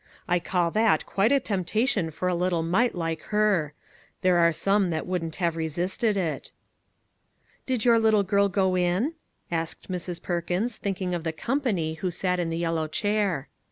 I 0.27 0.39
call 0.39 0.71
that 0.71 1.05
quite 1.05 1.31
a 1.31 1.39
temptation 1.39 2.09
for 2.09 2.27
a 2.27 2.33
little 2.33 2.63
mite 2.63 2.95
like 2.95 3.19
50 3.19 3.27
A 3.27 3.29
GIRL 3.29 3.37
OUT 3.37 3.37
OF 3.37 3.45
A 3.45 3.61
BOOK" 3.61 3.71
her; 3.73 3.73
there 4.21 4.37
are 4.39 4.51
some 4.51 4.89
that 4.89 5.05
wouldn't 5.05 5.35
have 5.35 5.55
resisted 5.55 6.17
it"" 6.17 6.51
Did 7.67 7.85
your 7.85 7.99
little 7.99 8.23
girl 8.23 8.49
go 8.49 8.75
in?" 8.75 9.13
asked 9.51 9.91
Mrs. 9.91 10.19
Perkins, 10.19 10.77
thinking 10.77 11.13
of 11.13 11.23
the" 11.23 11.31
company" 11.47 11.93
who 12.01 12.09
sat 12.09 12.39
in 12.39 12.49
the 12.49 12.57
yellow 12.57 12.87
chair. 12.87 13.47